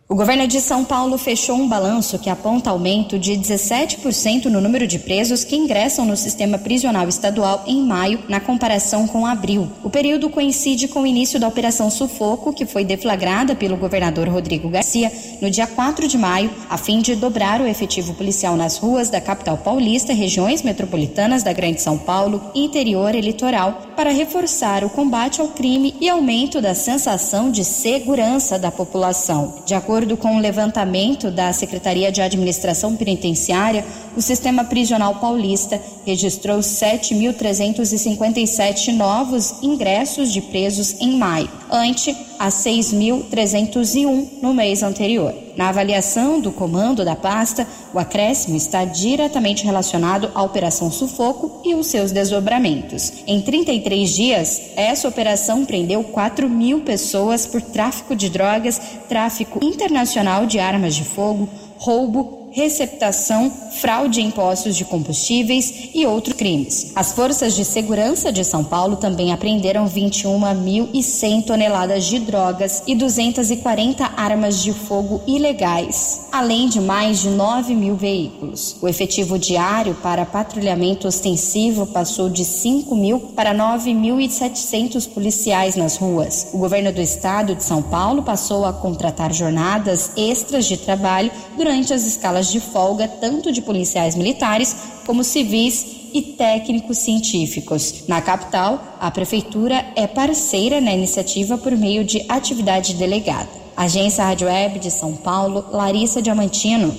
[0.06, 4.86] O governo de São Paulo fechou um balanço que aponta aumento de 17% no número
[4.86, 9.66] de presos que ingressam no sistema prisional estadual em maio, na comparação com abril.
[9.82, 14.68] O período coincide com o início da Operação Sufoco, que foi deflagrada pelo governador Rodrigo
[14.68, 19.08] Garcia no dia 4 de maio, a fim de dobrar o efetivo policial nas ruas
[19.08, 24.90] da capital paulista, regiões metropolitanas da Grande São Paulo interior e litoral, para reforçar o
[24.90, 29.54] combate ao crime e aumento da sensação de segurança da população.
[29.64, 35.80] De acordo acordo com o levantamento da Secretaria de Administração Penitenciária, o sistema prisional paulista
[36.04, 45.34] registrou 7.357 novos ingressos de presos em maio, ante a 6.301 no mês anterior.
[45.56, 51.74] Na avaliação do comando da pasta, o acréscimo está diretamente relacionado à Operação Sufoco e
[51.74, 53.12] os seus desdobramentos.
[53.26, 60.44] Em 33 dias, essa operação prendeu 4 mil pessoas por tráfico de drogas, tráfico internacional
[60.44, 66.92] de armas de fogo, roubo, receptação, fraude em impostos de combustíveis e outros crimes.
[66.96, 74.04] As forças de segurança de São Paulo também apreenderam 21.100 toneladas de drogas e 240
[74.16, 78.76] armas de fogo ilegais, além de mais de 9 mil veículos.
[78.82, 86.48] O efetivo diário para patrulhamento ostensivo passou de 5 mil para 9.700 policiais nas ruas.
[86.52, 91.92] O governo do estado de São Paulo passou a contratar jornadas extras de trabalho durante
[91.92, 94.74] as escalas de folga tanto de policiais militares
[95.06, 98.04] como civis e técnicos científicos.
[98.06, 103.48] Na capital, a prefeitura é parceira na iniciativa por meio de atividade delegada.
[103.76, 106.94] Agência Rádio Web de São Paulo, Larissa Diamantino.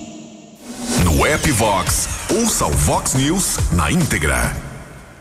[1.02, 4.54] No app Vox, ouça o Vox News na íntegra.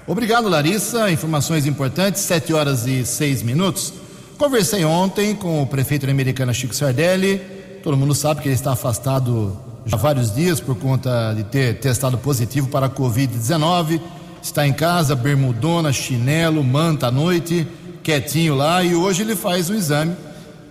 [0.05, 1.09] Obrigado, Larissa.
[1.09, 3.93] Informações importantes, 7 horas e 6 minutos.
[4.38, 7.41] Conversei ontem com o prefeito da Americana Chico Sardelli.
[7.81, 11.80] Todo mundo sabe que ele está afastado já há vários dias por conta de ter
[11.80, 14.02] testado positivo para a Covid-19.
[14.41, 17.67] Está em casa, bermudona, chinelo, manta à noite,
[18.02, 20.15] quietinho lá e hoje ele faz o exame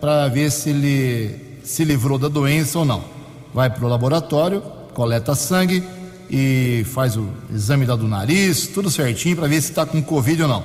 [0.00, 3.04] para ver se ele se livrou da doença ou não.
[3.52, 4.60] Vai para o laboratório,
[4.92, 5.84] coleta sangue
[6.28, 10.48] e faz o exame do nariz, tudo certinho para ver se está com Covid ou
[10.48, 10.64] não.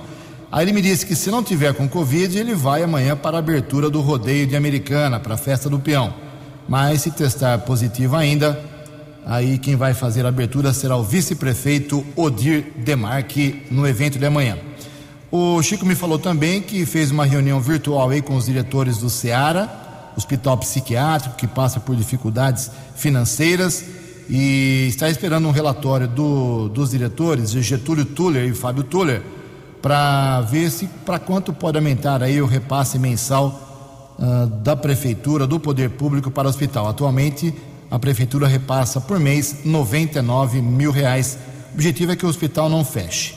[0.51, 3.39] Aí ele me disse que se não tiver com Covid, ele vai amanhã para a
[3.39, 6.28] abertura do rodeio de Americana, para a festa do peão
[6.69, 8.63] mas se testar positivo ainda,
[9.25, 14.55] aí quem vai fazer a abertura será o vice-prefeito Odir Demarque no evento de amanhã.
[15.31, 19.09] O Chico me falou também que fez uma reunião virtual aí com os diretores do
[19.09, 23.83] Ceará, hospital psiquiátrico que passa por dificuldades financeiras
[24.29, 29.23] e está esperando um relatório do, dos diretores, Getúlio Tuller e Fábio Tuller,
[29.81, 33.68] para ver se para quanto pode aumentar aí o repasse mensal
[34.19, 36.87] uh, da prefeitura, do poder público para o hospital.
[36.87, 37.53] Atualmente,
[37.89, 41.37] a prefeitura repassa por mês 99 mil reais.
[41.71, 43.35] O objetivo é que o hospital não feche.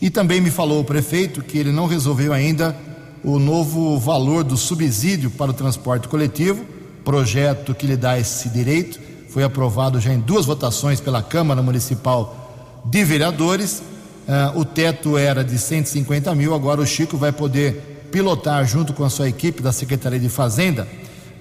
[0.00, 2.76] E também me falou o prefeito que ele não resolveu ainda
[3.22, 6.64] o novo valor do subsídio para o transporte coletivo,
[7.04, 12.82] projeto que lhe dá esse direito, foi aprovado já em duas votações pela Câmara Municipal
[12.84, 13.80] de Vereadores.
[14.26, 19.02] Uh, o teto era de 150 mil, agora o Chico vai poder pilotar junto com
[19.02, 20.86] a sua equipe da Secretaria de Fazenda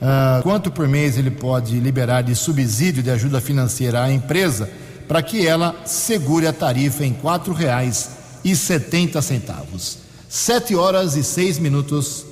[0.02, 4.70] uh, quanto por mês ele pode liberar de subsídio de ajuda financeira à empresa
[5.08, 8.12] para que ela segure a tarifa em quatro reais
[8.44, 9.98] e setenta centavos.
[10.30, 12.26] Sete horas e seis minutos.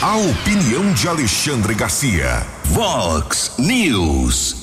[0.00, 2.46] A opinião de Alexandre Garcia.
[2.66, 4.56] Vox News.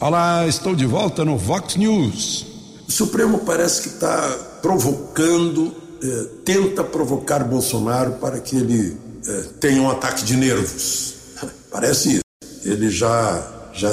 [0.00, 2.46] Olá, estou de volta no Vox News.
[2.86, 5.74] O Supremo parece que está provocando,
[6.04, 8.94] eh, tenta provocar Bolsonaro para que ele
[9.26, 11.14] eh, tenha um ataque de nervos.
[11.72, 12.20] Parece isso.
[12.62, 13.90] Ele já, já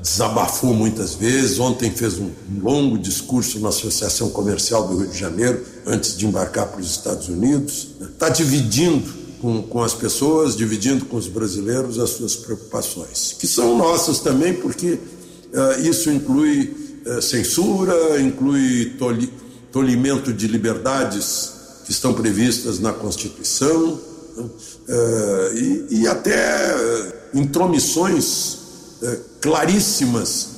[0.00, 1.58] desabafou muitas vezes.
[1.58, 2.30] Ontem fez um
[2.62, 7.28] longo discurso na Associação Comercial do Rio de Janeiro, antes de embarcar para os Estados
[7.28, 7.96] Unidos.
[8.00, 13.76] Está dividindo com, com as pessoas, dividindo com os brasileiros as suas preocupações, que são
[13.76, 14.92] nossas também, porque
[15.52, 16.78] uh, isso inclui
[17.22, 18.94] censura, inclui
[19.72, 21.52] tolimento de liberdades
[21.84, 24.00] que estão previstas na Constituição
[24.36, 28.58] uh, e, e, até intromissões
[29.40, 30.48] claríssimas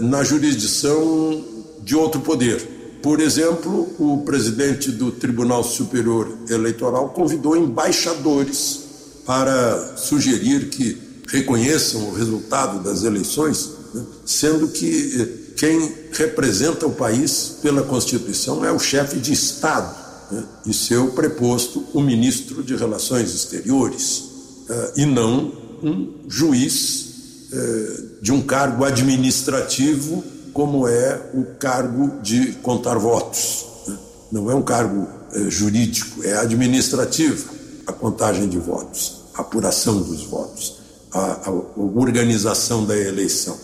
[0.00, 1.44] na jurisdição
[1.82, 2.80] de outro poder.
[3.02, 8.80] Por exemplo, o presidente do Tribunal Superior Eleitoral convidou embaixadores
[9.24, 14.04] para sugerir que reconheçam o resultado das eleições, né?
[14.26, 19.94] sendo que eh, quem representa o país pela Constituição é o chefe de Estado
[20.30, 20.42] né?
[20.64, 24.24] e seu preposto, o ministro de Relações Exteriores,
[24.70, 25.52] eh, e não
[25.82, 27.08] um juiz
[27.52, 33.66] eh, de um cargo administrativo como é o cargo de contar votos.
[33.86, 33.98] Né?
[34.32, 37.50] Não é um cargo é, jurídico, é administrativo
[37.86, 40.78] a contagem de votos, a apuração dos votos,
[41.12, 43.58] a, a, organização da eleição.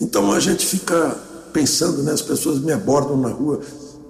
[0.00, 1.16] Então a gente fica
[1.56, 3.60] pensando, né, as pessoas me abordam na rua,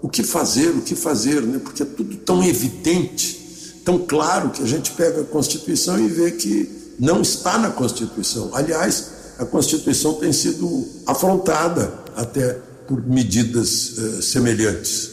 [0.03, 4.65] o que fazer, o que fazer, né, porque é tudo tão evidente, tão claro que
[4.65, 6.69] a gente pega a Constituição e vê que
[6.99, 8.51] não está na Constituição.
[8.53, 15.11] Aliás, a Constituição tem sido afrontada até por medidas uh, semelhantes.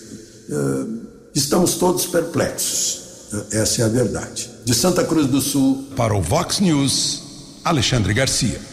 [0.50, 1.02] Uh,
[1.36, 4.50] estamos todos perplexos, uh, essa é a verdade.
[4.66, 5.88] De Santa Cruz do Sul.
[5.96, 7.22] Para o Vox News,
[7.64, 8.73] Alexandre Garcia.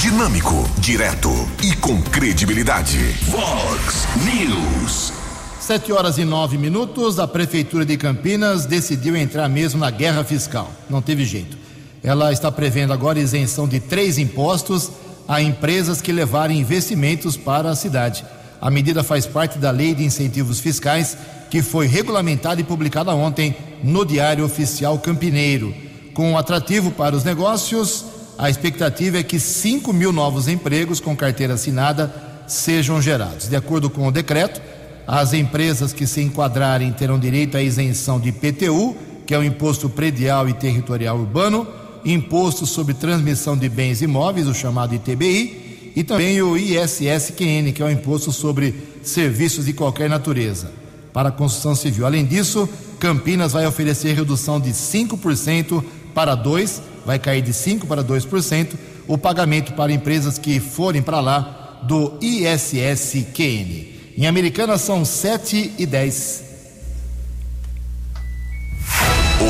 [0.00, 1.30] Dinâmico, direto
[1.62, 2.98] e com credibilidade.
[3.28, 5.12] Vox News.
[5.60, 10.70] Sete horas e nove minutos, a Prefeitura de Campinas decidiu entrar mesmo na guerra fiscal.
[10.90, 11.56] Não teve jeito.
[12.02, 14.90] Ela está prevendo agora isenção de três impostos
[15.28, 18.24] a empresas que levarem investimentos para a cidade.
[18.60, 21.16] A medida faz parte da Lei de Incentivos Fiscais,
[21.48, 25.72] que foi regulamentada e publicada ontem no Diário Oficial Campineiro.
[26.12, 28.04] Com um atrativo para os negócios,
[28.38, 32.12] a expectativa é que 5 mil novos empregos com carteira assinada
[32.46, 33.48] sejam gerados.
[33.48, 34.60] De acordo com o decreto,
[35.06, 39.88] as empresas que se enquadrarem terão direito à isenção de IPTU, que é o Imposto
[39.88, 41.66] Predial e Territorial Urbano
[42.04, 47.86] Imposto sobre Transmissão de Bens Imóveis, o chamado ITBI, e também o ISSQN, que é
[47.86, 50.70] o Imposto sobre Serviços de Qualquer Natureza,
[51.12, 52.04] para a construção civil.
[52.04, 52.68] Além disso,
[52.98, 55.82] Campinas vai oferecer redução de 5%
[56.14, 58.74] para 2%, vai cair de 5% para 2%,
[59.06, 63.92] o pagamento para empresas que forem para lá do ISSQN.
[64.16, 66.44] Em Americana são 7 e 10.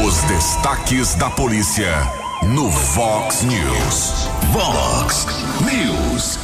[0.04, 1.92] Os destaques da polícia
[2.42, 4.28] no Fox News.
[4.52, 5.26] Fox
[5.60, 6.38] News.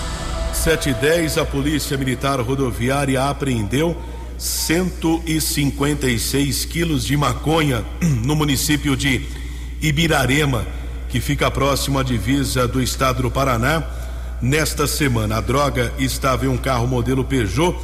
[0.53, 3.97] 710, a Polícia Militar Rodoviária apreendeu
[4.39, 7.85] 156 quilos de maconha
[8.25, 9.27] no município de
[9.81, 10.65] Ibirarema,
[11.11, 13.83] que fica próximo à divisa do estado do Paraná.
[14.41, 17.77] Nesta semana, a droga estava em um carro modelo Peugeot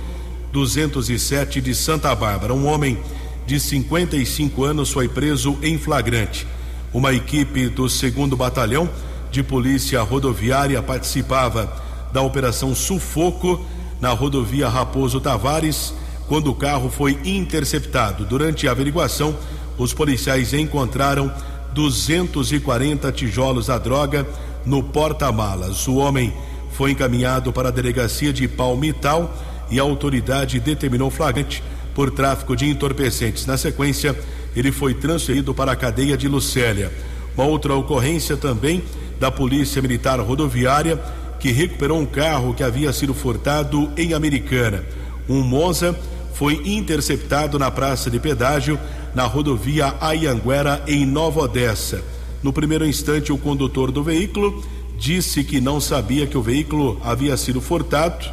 [0.53, 2.55] 207 de Santa Bárbara.
[2.55, 2.97] Um homem
[3.45, 6.47] de 55 anos foi preso em flagrante.
[6.95, 8.89] Uma equipe do segundo batalhão
[9.31, 13.67] de polícia rodoviária participava da operação Sufoco
[14.01, 15.93] na rodovia Raposo Tavares,
[16.29, 18.25] quando o carro foi interceptado.
[18.25, 19.37] Durante a averiguação,
[19.77, 21.33] os policiais encontraram
[21.77, 24.27] 240 tijolos da droga
[24.65, 25.87] no porta-malas.
[25.87, 26.33] O homem
[26.73, 29.37] foi encaminhado para a delegacia de Palmital
[29.71, 31.63] e a autoridade determinou flagrante
[31.95, 33.45] por tráfico de entorpecentes.
[33.45, 34.19] Na sequência,
[34.57, 36.91] ele foi transferido para a cadeia de Lucélia.
[37.37, 38.83] Uma outra ocorrência também
[39.21, 40.99] da Polícia Militar Rodoviária,
[41.39, 44.83] que recuperou um carro que havia sido furtado em Americana.
[45.29, 45.95] Um Monza
[46.33, 48.79] foi interceptado na praça de pedágio
[49.17, 52.05] na rodovia Ayanguera, em Nova Odessa.
[52.43, 54.63] No primeiro instante, o condutor do veículo
[54.99, 58.27] disse que não sabia que o veículo havia sido furtado,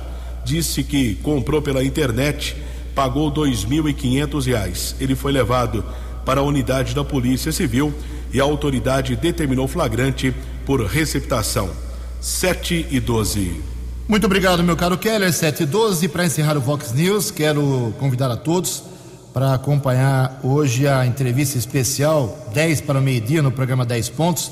[0.43, 2.53] disse que comprou pela internet
[2.93, 4.95] pagou R$ 2.500.
[4.99, 5.86] Ele foi levado
[6.25, 7.93] para a unidade da Polícia Civil
[8.34, 11.69] e a autoridade determinou flagrante por receptação.
[12.19, 13.61] 7 e 12.
[14.05, 15.31] Muito obrigado, meu caro Keller.
[15.31, 16.09] 7 e 12.
[16.09, 18.91] Para encerrar o Vox News, quero convidar a todos
[19.34, 24.51] para acompanhar hoje a entrevista especial 10 para o meio-dia no programa 10 Pontos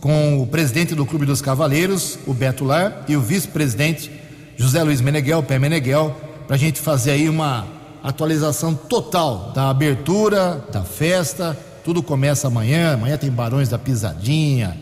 [0.00, 4.10] com o presidente do Clube dos Cavaleiros, o Beto Lar, e o vice-presidente
[4.56, 6.14] José Luiz Meneghel, Pé Meneghel,
[6.46, 7.66] para a gente fazer aí uma
[8.02, 11.58] atualização total da abertura, da festa.
[11.82, 12.92] Tudo começa amanhã.
[12.92, 14.76] Amanhã tem Barões da Pisadinha,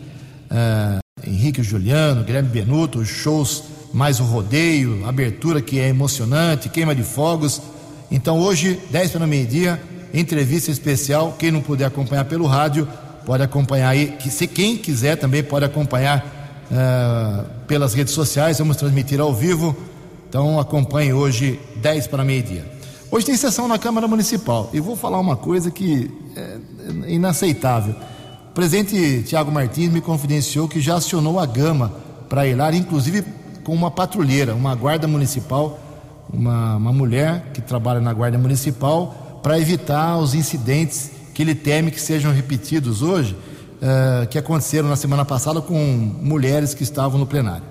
[0.51, 3.63] uh, Henrique Juliano, Guilherme Benuto, shows
[3.93, 7.61] mais o rodeio, abertura que é emocionante, queima de fogos.
[8.13, 9.81] Então hoje, 10 para meio-dia,
[10.13, 11.35] entrevista especial.
[11.39, 12.87] Quem não puder acompanhar pelo rádio,
[13.25, 14.15] pode acompanhar aí.
[14.19, 16.23] Que, se quem quiser também pode acompanhar
[16.71, 18.59] uh, pelas redes sociais.
[18.59, 19.75] Vamos transmitir ao vivo.
[20.29, 22.71] Então acompanhe hoje, 10 para meio-dia.
[23.09, 27.95] Hoje tem sessão na Câmara Municipal e vou falar uma coisa que é inaceitável.
[28.51, 31.91] O presidente Tiago Martins me confidenciou que já acionou a Gama
[32.29, 33.23] para ir lá, inclusive
[33.63, 35.79] com uma patrulheira, uma guarda municipal,
[36.33, 41.91] uma, uma mulher que trabalha na guarda municipal, para evitar os incidentes que ele teme
[41.91, 47.25] que sejam repetidos hoje, uh, que aconteceram na semana passada com mulheres que estavam no
[47.25, 47.63] plenário.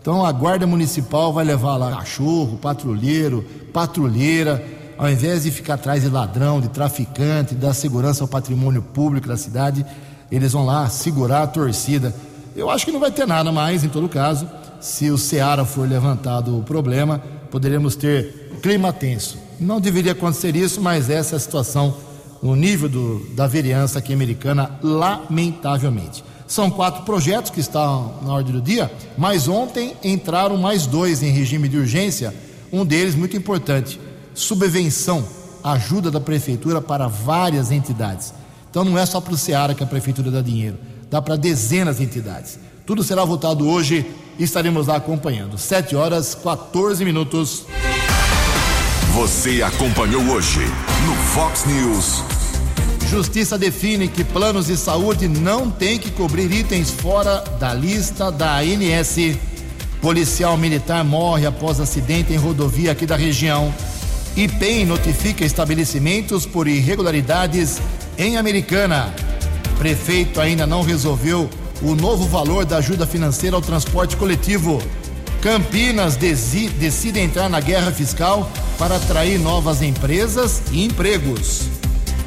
[0.00, 4.62] Então a guarda municipal vai levar lá cachorro, patrulheiro, patrulheira,
[4.98, 9.36] ao invés de ficar atrás de ladrão, de traficante, dar segurança ao patrimônio público da
[9.36, 9.84] cidade,
[10.30, 12.14] eles vão lá segurar a torcida.
[12.54, 14.46] Eu acho que não vai ter nada mais, em todo caso,
[14.78, 17.20] se o Ceará for levantado o problema,
[17.54, 19.38] poderemos ter clima tenso.
[19.60, 21.96] Não deveria acontecer isso, mas essa é a situação
[22.42, 26.24] no nível do, da vereança aqui americana, lamentavelmente.
[26.48, 31.30] São quatro projetos que estão na ordem do dia, mas ontem entraram mais dois em
[31.30, 32.34] regime de urgência,
[32.72, 34.00] um deles muito importante,
[34.34, 35.24] subvenção,
[35.62, 38.34] ajuda da prefeitura para várias entidades.
[38.68, 40.76] Então não é só para o Ceará que a prefeitura dá dinheiro,
[41.08, 42.58] dá para dezenas de entidades.
[42.84, 44.04] Tudo será votado hoje
[44.38, 45.56] estaremos lá acompanhando.
[45.56, 47.64] 7 horas 14 minutos.
[49.14, 50.60] Você acompanhou hoje
[51.06, 52.22] no Fox News.
[53.08, 58.56] Justiça define que planos de saúde não têm que cobrir itens fora da lista da
[58.56, 59.38] ANS.
[60.00, 63.72] Policial militar morre após acidente em rodovia aqui da região.
[64.36, 67.80] IPEM notifica estabelecimentos por irregularidades
[68.18, 69.14] em Americana.
[69.78, 71.48] Prefeito ainda não resolveu
[71.84, 74.82] o novo valor da ajuda financeira ao transporte coletivo.
[75.40, 81.68] Campinas decide entrar na guerra fiscal para atrair novas empresas e empregos.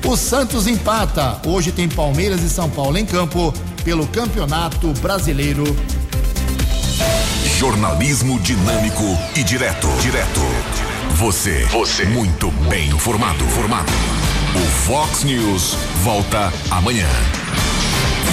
[0.05, 1.41] O Santos empata.
[1.45, 3.51] Hoje tem Palmeiras e São Paulo em campo
[3.83, 5.63] pelo Campeonato Brasileiro.
[7.57, 9.03] Jornalismo dinâmico
[9.35, 9.87] e direto.
[9.99, 10.41] Direto.
[11.15, 11.65] Você.
[11.71, 12.05] Você.
[12.05, 13.43] Muito bem informado.
[13.45, 13.91] Formado.
[14.55, 17.07] O Fox News volta amanhã.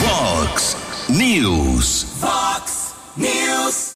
[0.02, 0.83] Fox
[1.14, 2.02] News.
[2.20, 3.92] Fox News.